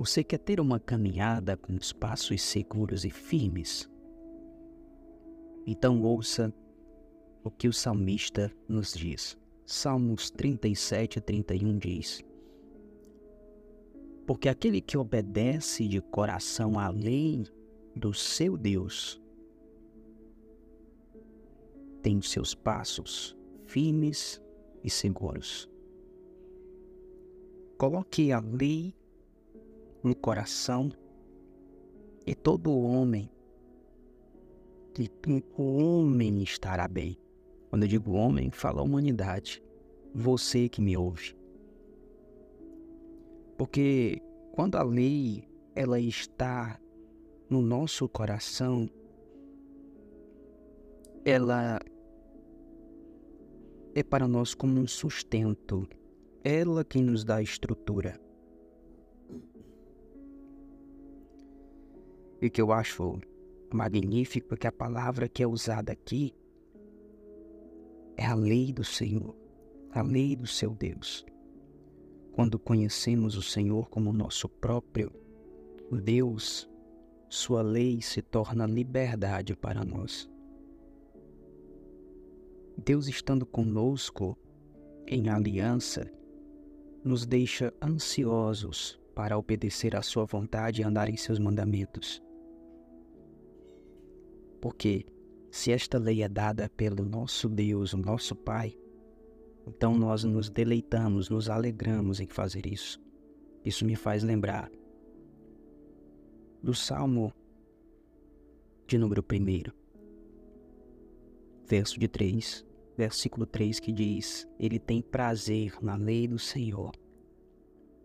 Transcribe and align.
Você 0.00 0.24
quer 0.24 0.38
ter 0.38 0.58
uma 0.62 0.80
caminhada 0.80 1.58
com 1.58 1.74
os 1.74 1.92
passos 1.92 2.40
seguros 2.40 3.04
e 3.04 3.10
firmes? 3.10 3.86
Então 5.66 6.02
ouça 6.02 6.50
o 7.44 7.50
que 7.50 7.68
o 7.68 7.72
salmista 7.74 8.50
nos 8.66 8.94
diz. 8.94 9.36
Salmos 9.66 10.30
37 10.30 11.18
e 11.18 11.20
31 11.20 11.76
diz: 11.76 12.24
Porque 14.26 14.48
aquele 14.48 14.80
que 14.80 14.96
obedece 14.96 15.86
de 15.86 16.00
coração 16.00 16.78
à 16.78 16.88
lei 16.88 17.44
do 17.94 18.14
seu 18.14 18.56
Deus 18.56 19.20
tem 22.00 22.22
seus 22.22 22.54
passos 22.54 23.36
firmes 23.66 24.40
e 24.82 24.88
seguros. 24.88 25.68
Coloque 27.76 28.32
a 28.32 28.40
lei 28.40 28.94
no 30.02 30.14
coração 30.14 30.90
e 32.26 32.34
todo 32.34 32.70
homem, 32.72 33.30
e 34.98 35.10
o 35.56 35.76
homem 35.78 36.42
estará 36.42 36.86
bem. 36.86 37.18
Quando 37.68 37.84
eu 37.84 37.88
digo 37.88 38.12
homem, 38.12 38.50
falo 38.50 38.80
a 38.80 38.82
humanidade, 38.82 39.62
você 40.14 40.68
que 40.68 40.80
me 40.80 40.96
ouve. 40.96 41.36
Porque 43.56 44.20
quando 44.52 44.76
a 44.76 44.82
lei 44.82 45.44
ela 45.74 46.00
está 46.00 46.80
no 47.48 47.62
nosso 47.62 48.08
coração, 48.08 48.88
ela 51.24 51.78
é 53.94 54.02
para 54.02 54.26
nós 54.26 54.54
como 54.54 54.80
um 54.80 54.86
sustento. 54.86 55.88
Ela 56.42 56.84
quem 56.84 57.02
nos 57.02 57.24
dá 57.24 57.42
estrutura. 57.42 58.18
E 62.40 62.48
que 62.48 62.60
eu 62.60 62.72
acho 62.72 63.20
magnífico 63.72 64.54
é 64.54 64.56
que 64.56 64.66
a 64.66 64.72
palavra 64.72 65.28
que 65.28 65.42
é 65.42 65.46
usada 65.46 65.92
aqui 65.92 66.34
é 68.16 68.26
a 68.26 68.34
lei 68.34 68.72
do 68.72 68.84
Senhor, 68.84 69.36
a 69.90 70.02
lei 70.02 70.34
do 70.34 70.46
seu 70.46 70.74
Deus. 70.74 71.24
Quando 72.32 72.58
conhecemos 72.58 73.36
o 73.36 73.42
Senhor 73.42 73.88
como 73.88 74.12
nosso 74.12 74.48
próprio 74.48 75.12
Deus, 76.02 76.70
sua 77.28 77.62
lei 77.62 78.00
se 78.00 78.22
torna 78.22 78.66
liberdade 78.66 79.54
para 79.54 79.84
nós. 79.84 80.28
Deus 82.76 83.08
estando 83.08 83.44
conosco 83.44 84.38
em 85.06 85.28
aliança, 85.28 86.10
nos 87.04 87.26
deixa 87.26 87.72
ansiosos 87.82 88.98
para 89.14 89.36
obedecer 89.36 89.94
à 89.94 90.02
sua 90.02 90.24
vontade 90.24 90.80
e 90.80 90.84
andar 90.84 91.08
em 91.08 91.16
seus 91.16 91.38
mandamentos. 91.38 92.22
Porque 94.60 95.06
se 95.50 95.72
esta 95.72 95.98
lei 95.98 96.22
é 96.22 96.28
dada 96.28 96.68
pelo 96.68 97.04
nosso 97.04 97.48
Deus, 97.48 97.92
o 97.92 97.96
nosso 97.96 98.36
Pai, 98.36 98.76
então 99.66 99.96
nós 99.96 100.24
nos 100.24 100.48
deleitamos, 100.48 101.28
nos 101.28 101.48
alegramos 101.48 102.20
em 102.20 102.26
fazer 102.26 102.66
isso. 102.66 103.00
Isso 103.64 103.84
me 103.84 103.96
faz 103.96 104.22
lembrar 104.22 104.70
do 106.62 106.74
Salmo 106.74 107.32
de 108.86 108.98
número 108.98 109.22
1, 109.22 109.70
verso 111.66 111.98
de 111.98 112.08
3, 112.08 112.66
versículo 112.96 113.46
3 113.46 113.80
que 113.80 113.92
diz: 113.92 114.48
Ele 114.58 114.78
tem 114.78 115.00
prazer 115.00 115.74
na 115.82 115.96
lei 115.96 116.26
do 116.26 116.38
Senhor 116.38 116.92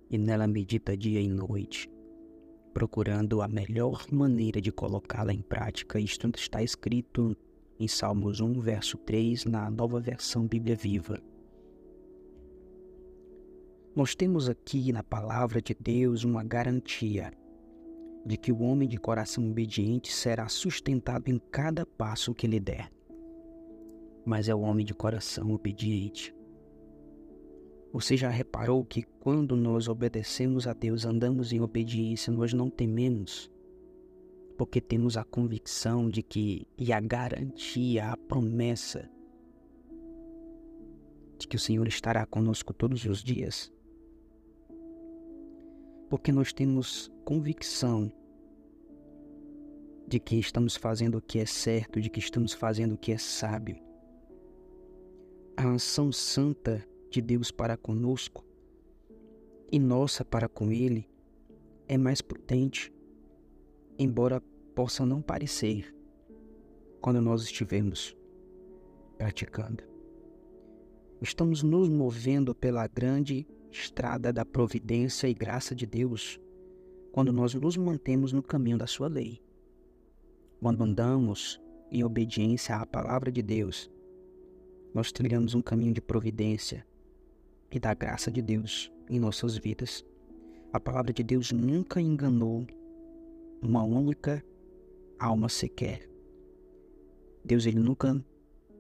e 0.09 0.17
nela 0.17 0.47
medita 0.47 0.95
dia 0.95 1.19
e 1.19 1.27
noite 1.27 1.94
procurando 2.75 3.41
a 3.41 3.47
melhor 3.47 4.05
maneira 4.11 4.59
de 4.59 4.69
colocá-la 4.69 5.33
em 5.33 5.41
prática. 5.41 5.97
Isto 5.97 6.29
está 6.35 6.61
escrito 6.61 7.33
em 7.79 7.87
Salmos 7.87 8.41
1, 8.41 8.59
verso 8.59 8.97
3, 8.97 9.45
na 9.45 9.71
nova 9.71 9.97
versão 9.97 10.45
Bíblia 10.45 10.75
Viva. 10.75 11.21
Nós 13.95 14.13
temos 14.13 14.49
aqui 14.49 14.91
na 14.91 15.01
palavra 15.01 15.61
de 15.61 15.73
Deus 15.73 16.25
uma 16.25 16.43
garantia 16.43 17.31
de 18.25 18.35
que 18.35 18.51
o 18.51 18.61
homem 18.61 18.89
de 18.89 18.97
coração 18.97 19.49
obediente 19.49 20.11
será 20.11 20.49
sustentado 20.49 21.29
em 21.29 21.39
cada 21.49 21.85
passo 21.85 22.35
que 22.35 22.45
lhe 22.45 22.59
der. 22.59 22.91
Mas 24.25 24.49
é 24.49 24.53
o 24.53 24.59
homem 24.59 24.85
de 24.85 24.93
coração 24.93 25.49
obediente 25.51 26.34
você 27.95 28.17
já 28.17 28.27
reparou 28.27 28.83
que 28.83 29.03
quando 29.21 29.55
nós 29.55 29.87
obedecemos 29.87 30.67
a 30.67 30.73
Deus, 30.73 31.05
andamos 31.05 31.53
em 31.53 31.61
obediência, 31.61 32.31
nós 32.33 32.51
não 32.51 32.69
tememos? 32.69 33.49
Porque 34.57 34.81
temos 34.81 35.15
a 35.15 35.23
convicção 35.23 36.09
de 36.09 36.21
que, 36.21 36.67
e 36.77 36.91
a 36.91 36.99
garantia, 36.99 38.11
a 38.11 38.17
promessa 38.17 39.09
de 41.39 41.47
que 41.47 41.55
o 41.55 41.59
Senhor 41.59 41.87
estará 41.87 42.25
conosco 42.25 42.73
todos 42.73 43.05
os 43.05 43.23
dias. 43.23 43.71
Porque 46.09 46.33
nós 46.33 46.51
temos 46.51 47.09
convicção 47.23 48.11
de 50.05 50.19
que 50.19 50.35
estamos 50.35 50.75
fazendo 50.75 51.19
o 51.19 51.21
que 51.21 51.39
é 51.39 51.45
certo, 51.45 52.01
de 52.01 52.09
que 52.09 52.19
estamos 52.19 52.51
fazendo 52.51 52.95
o 52.95 52.97
que 52.97 53.13
é 53.13 53.17
sábio. 53.17 53.77
A 55.55 55.75
ação 55.75 56.11
santa 56.11 56.85
de 57.15 57.21
Deus 57.21 57.49
para 57.49 57.77
conosco 57.77 58.45
e 59.71 59.79
nossa 59.79 60.25
para 60.25 60.49
com 60.49 60.69
Ele 60.69 61.07
é 61.87 61.97
mais 61.97 62.21
prudente, 62.21 62.93
embora 63.97 64.41
possa 64.75 65.05
não 65.05 65.21
parecer 65.21 65.95
quando 66.99 67.21
nós 67.21 67.43
estivermos 67.43 68.17
praticando. 69.17 69.81
Estamos 71.21 71.63
nos 71.63 71.87
movendo 71.87 72.53
pela 72.53 72.85
grande 72.85 73.47
estrada 73.71 74.33
da 74.33 74.43
providência 74.43 75.29
e 75.29 75.33
graça 75.33 75.73
de 75.73 75.85
Deus 75.85 76.37
quando 77.13 77.31
nós 77.31 77.53
nos 77.53 77.77
mantemos 77.77 78.33
no 78.33 78.43
caminho 78.43 78.77
da 78.77 78.87
Sua 78.87 79.07
lei. 79.07 79.41
Quando 80.59 80.83
andamos 80.83 81.61
em 81.89 82.03
obediência 82.03 82.75
à 82.75 82.85
palavra 82.85 83.31
de 83.31 83.41
Deus, 83.41 83.89
nós 84.93 85.13
trilhamos 85.13 85.55
um 85.55 85.61
caminho 85.61 85.93
de 85.93 86.01
providência, 86.01 86.85
e 87.75 87.79
da 87.79 87.93
graça 87.93 88.31
de 88.31 88.41
Deus 88.41 88.91
em 89.09 89.19
nossas 89.19 89.57
vidas. 89.57 90.05
A 90.71 90.79
palavra 90.79 91.11
de 91.11 91.23
Deus 91.23 91.51
nunca 91.51 91.99
enganou 91.99 92.65
uma 93.61 93.83
única 93.83 94.43
alma 95.19 95.49
sequer. 95.49 96.09
Deus 97.43 97.65
ele 97.65 97.79
nunca 97.79 98.23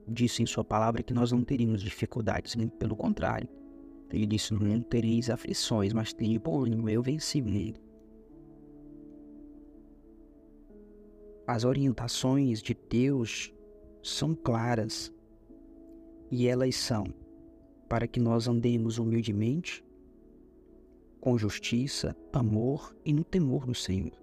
disse 0.07 0.41
em 0.41 0.45
sua 0.45 0.63
palavra 0.63 1.03
que 1.03 1.13
nós 1.13 1.31
não 1.31 1.43
teríamos 1.43 1.81
dificuldades, 1.81 2.55
pelo 2.79 2.95
contrário. 2.95 3.49
Ele 4.11 4.25
disse: 4.25 4.53
Não 4.53 4.81
tereis 4.81 5.29
aflições, 5.29 5.91
mas 5.93 6.13
tenho 6.13 6.39
por 6.39 6.67
eu 6.89 7.01
venci 7.01 7.41
o 7.41 7.85
As 11.47 11.63
orientações 11.63 12.61
de 12.61 12.73
Deus 12.89 13.53
são 14.01 14.33
claras 14.33 15.13
e 16.31 16.47
elas 16.47 16.75
são 16.75 17.05
para 17.87 18.07
que 18.07 18.19
nós 18.19 18.47
andemos 18.47 18.97
humildemente, 18.97 19.83
com 21.19 21.37
justiça, 21.37 22.15
amor 22.31 22.95
e 23.03 23.11
no 23.13 23.23
temor 23.23 23.65
do 23.65 23.73
Senhor. 23.73 24.13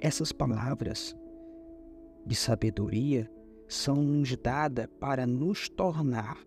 Essas 0.00 0.32
palavras 0.32 1.16
de 2.24 2.34
sabedoria 2.34 3.30
são 3.68 3.96
nos 3.96 4.36
dadas 4.36 4.86
para 5.00 5.26
nos 5.26 5.68
tornar, 5.68 6.38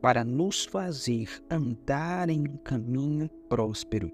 para 0.00 0.24
nos 0.24 0.64
fazer 0.64 1.28
andar 1.50 2.30
em 2.30 2.48
um 2.48 2.56
caminho 2.58 3.28
próspero. 3.48 4.12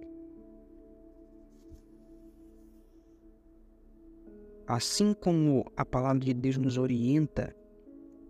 Assim 4.66 5.12
como 5.12 5.70
a 5.76 5.84
palavra 5.84 6.20
de 6.20 6.32
Deus 6.32 6.56
nos 6.56 6.78
orienta 6.78 7.54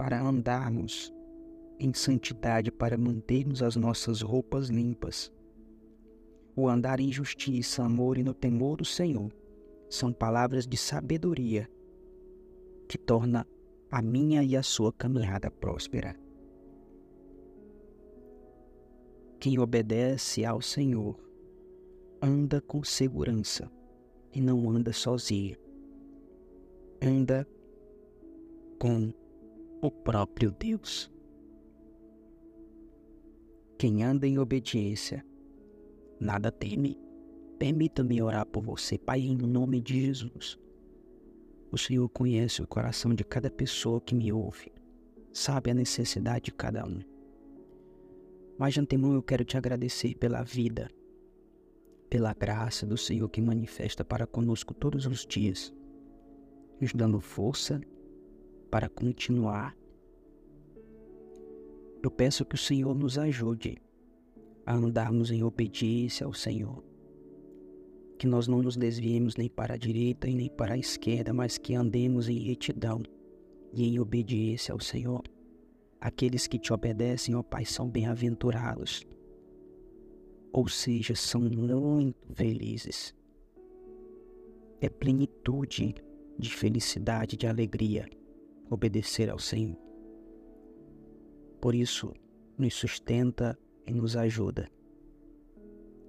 para 0.03 0.21
andarmos 0.21 1.15
em 1.79 1.95
santidade, 1.95 2.73
para 2.73 2.99
mantermos 2.99 3.63
as 3.63 3.77
nossas 3.77 4.21
roupas 4.21 4.69
limpas. 4.69 5.33
O 6.57 6.69
andar 6.69 6.99
em 6.99 7.13
justiça, 7.13 7.85
amor 7.85 8.19
e 8.19 8.25
no 8.25 8.35
temor 8.35 8.79
do 8.79 8.85
Senhor 8.85 9.33
são 9.89 10.13
palavras 10.13 10.67
de 10.67 10.77
sabedoria 10.77 11.71
que 12.89 12.99
torna 12.99 13.47
a 13.93 14.03
minha 14.03 14.43
e 14.43 14.57
a 14.57 14.63
sua 14.65 14.93
caminhada 14.93 15.53
próspera. 15.53 16.17
Quem 19.39 19.57
obedece 19.61 20.45
ao 20.45 20.61
Senhor 20.61 21.17
anda 22.21 22.61
com 22.61 22.83
segurança 22.83 23.71
e 24.35 24.41
não 24.41 24.69
anda 24.69 24.93
sozinho. 24.93 25.57
Anda 27.01 27.47
com 28.81 29.13
o 29.83 29.91
próprio 29.91 30.53
Deus. 30.53 31.11
Quem 33.77 34.05
anda 34.05 34.29
em 34.29 34.39
obediência 34.39 35.27
nada 36.21 36.53
teme. 36.53 36.97
Permita-me 37.59 38.23
orar 38.23 38.47
por 38.47 38.63
você, 38.63 38.97
Pai, 38.97 39.23
em 39.23 39.37
nome 39.37 39.81
de 39.81 40.01
Jesus. 40.01 40.57
O 41.73 41.77
Senhor 41.77 42.09
conhece 42.09 42.63
o 42.63 42.67
coração 42.67 43.13
de 43.13 43.25
cada 43.25 43.51
pessoa 43.51 44.01
que 44.01 44.15
me 44.15 44.33
ouve, 44.33 44.71
sabe 45.33 45.71
a 45.73 45.75
necessidade 45.75 46.45
de 46.47 46.53
cada 46.53 46.87
um. 46.87 47.01
Mas 48.57 48.75
de 48.75 48.81
antemão 48.81 49.15
eu 49.15 49.23
quero 49.23 49.45
te 49.45 49.57
agradecer 49.57 50.15
pela 50.15 50.45
vida, 50.45 50.89
pela 52.09 52.33
graça 52.35 52.87
do 52.87 52.97
Senhor 52.97 53.29
que 53.29 53.41
manifesta 53.41 54.05
para 54.05 54.29
conosco 54.29 54.75
todos 54.75 55.07
os 55.07 55.27
dias, 55.27 55.75
nos 56.81 56.93
dando 56.93 57.21
força 57.21 57.81
para 58.73 58.89
continuar. 58.89 59.77
Eu 62.03 62.11
peço 62.11 62.43
que 62.43 62.55
o 62.55 62.59
Senhor 62.59 62.95
nos 62.95 63.19
ajude 63.19 63.77
a 64.65 64.75
andarmos 64.75 65.31
em 65.31 65.43
obediência 65.43 66.25
ao 66.25 66.33
Senhor. 66.33 66.83
Que 68.19 68.27
nós 68.27 68.49
não 68.49 68.63
nos 68.63 68.75
desviemos 68.75 69.37
nem 69.37 69.51
para 69.51 69.75
a 69.75 69.77
direita 69.77 70.27
e 70.27 70.35
nem 70.35 70.49
para 70.49 70.73
a 70.73 70.79
esquerda, 70.79 71.35
mas 71.35 71.59
que 71.59 71.75
andemos 71.75 72.31
em 72.31 72.39
retidão 72.39 73.03
e 73.75 73.87
em 73.87 73.99
obediência 73.99 74.73
ao 74.73 74.81
Senhor. 74.81 75.23
Aqueles 76.01 76.47
que 76.47 76.59
te 76.59 76.73
obedecem, 76.73 77.35
ó 77.35 77.43
Pai, 77.43 77.67
são 77.67 77.91
bem-aventurados. 77.91 79.07
Ou 80.51 80.67
seja, 80.67 81.15
são 81.15 81.43
muito 81.43 82.17
felizes. 82.33 83.15
É 84.81 84.89
plenitude 84.89 85.95
de 86.39 86.51
felicidade, 86.51 87.37
de 87.37 87.47
alegria 87.47 88.09
obedecer 88.73 89.29
ao 89.29 89.39
Senhor. 89.39 89.77
Por 91.61 91.75
isso, 91.75 92.13
nos 92.57 92.75
sustenta 92.75 93.59
e 93.87 93.93
nos 93.93 94.17
ajuda. 94.17 94.69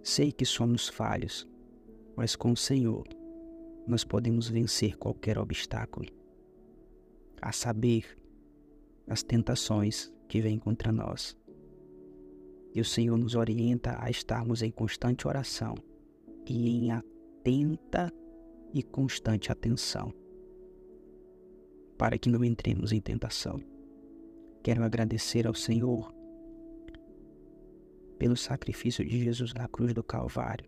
Sei 0.01 0.31
que 0.31 0.45
somos 0.45 0.87
falhos, 0.87 1.47
mas 2.15 2.35
com 2.35 2.51
o 2.51 2.57
Senhor 2.57 3.05
nós 3.85 4.05
podemos 4.05 4.47
vencer 4.47 4.97
qualquer 4.97 5.37
obstáculo. 5.37 6.09
A 7.41 7.51
saber, 7.51 8.17
as 9.07 9.21
tentações 9.21 10.09
que 10.29 10.39
vêm 10.39 10.57
contra 10.57 10.91
nós. 10.91 11.37
E 12.73 12.79
o 12.79 12.85
Senhor 12.85 13.17
nos 13.17 13.35
orienta 13.35 13.97
a 13.99 14.09
estarmos 14.09 14.61
em 14.61 14.71
constante 14.71 15.27
oração 15.27 15.75
e 16.47 16.69
em 16.69 16.91
atenta 16.91 18.11
e 18.73 18.81
constante 18.81 19.51
atenção, 19.51 20.13
para 21.97 22.17
que 22.17 22.29
não 22.29 22.43
entremos 22.43 22.91
em 22.91 22.99
tentação. 22.99 23.61
Quero 24.61 24.83
agradecer 24.83 25.45
ao 25.47 25.53
Senhor 25.53 26.13
pelo 28.17 28.37
sacrifício 28.37 29.03
de 29.03 29.23
Jesus 29.23 29.53
na 29.53 29.67
cruz 29.67 29.93
do 29.93 30.03
Calvário, 30.03 30.65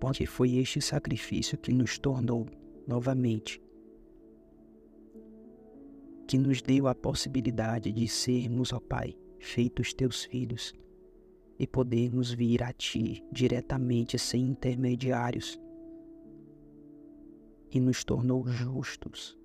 porque 0.00 0.26
foi 0.26 0.56
este 0.56 0.80
sacrifício 0.80 1.58
que 1.58 1.72
nos 1.72 1.98
tornou 1.98 2.46
novamente 2.86 3.62
que 6.30 6.38
nos 6.38 6.62
deu 6.62 6.86
a 6.86 6.94
possibilidade 6.94 7.90
de 7.90 8.06
sermos, 8.06 8.72
ó 8.72 8.78
Pai, 8.78 9.16
feitos 9.40 9.92
teus 9.92 10.22
filhos 10.22 10.72
e 11.58 11.66
podermos 11.66 12.30
vir 12.30 12.62
a 12.62 12.72
Ti 12.72 13.20
diretamente, 13.32 14.16
sem 14.16 14.42
intermediários, 14.42 15.60
e 17.72 17.80
nos 17.80 18.04
tornou 18.04 18.46
justos, 18.46 19.36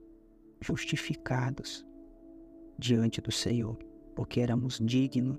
justificados 0.62 1.86
diante 2.78 3.22
do 3.22 3.32
Senhor, 3.32 3.78
porque 4.16 4.40
éramos 4.40 4.80
dignos 4.82 5.38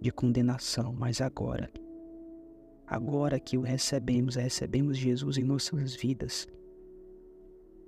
de 0.00 0.10
condenação, 0.10 0.92
mas 0.92 1.20
agora, 1.20 1.70
agora 2.86 3.38
que 3.38 3.58
o 3.58 3.62
recebemos, 3.62 4.36
recebemos 4.36 4.96
Jesus 4.96 5.36
em 5.36 5.44
nossas 5.44 5.94
vidas, 5.94 6.48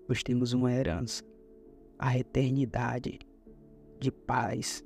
nós 0.08 0.22
temos 0.22 0.52
uma 0.52 0.72
herança 0.72 1.22
a 2.02 2.18
eternidade 2.18 3.20
de 4.00 4.10
paz 4.10 4.84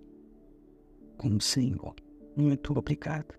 com 1.16 1.34
o 1.34 1.40
Senhor. 1.40 1.94
Muito 2.36 2.78
obrigado. 2.78 3.34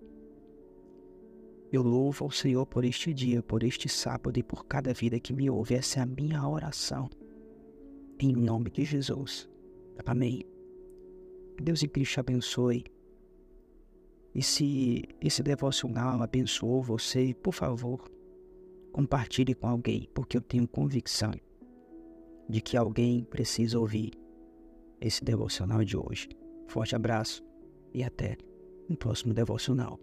Eu 1.72 1.84
louvo 1.84 2.26
ao 2.26 2.32
Senhor 2.32 2.66
por 2.66 2.84
este 2.84 3.14
dia, 3.14 3.44
por 3.44 3.62
este 3.62 3.88
sábado 3.88 4.40
e 4.40 4.42
por 4.42 4.66
cada 4.66 4.96
vida 4.96 5.20
que 5.20 5.32
me 5.32 5.48
ouve. 5.48 5.76
Essa 5.76 6.00
é 6.00 6.02
a 6.02 6.06
minha 6.08 6.48
oração. 6.48 7.08
Em 8.20 8.34
nome 8.34 8.72
de 8.72 8.84
Jesus. 8.84 9.48
Amém. 10.06 10.44
Deus 11.62 11.84
em 11.84 11.88
Cristo 11.88 12.20
abençoe. 12.20 12.86
E 14.34 14.42
se 14.42 15.04
esse 15.22 15.44
devocional 15.44 16.22
abençoou 16.22 16.82
você, 16.82 17.34
por 17.36 17.54
favor, 17.54 18.10
compartilhe 18.92 19.54
com 19.54 19.68
alguém, 19.68 20.10
porque 20.14 20.38
eu 20.38 20.42
tenho 20.42 20.68
convicção 20.68 21.32
de 22.50 22.62
que 22.62 22.76
alguém 22.76 23.24
precisa 23.24 23.80
ouvir 23.80 24.12
esse 25.00 25.24
devocional 25.24 25.84
de 25.84 25.96
hoje. 25.96 26.30
Forte 26.68 26.96
abraço 26.96 27.44
e 27.94 28.04
até 28.04 28.38
o 28.90 28.96
próximo 28.96 29.34
devocional. 29.34 30.00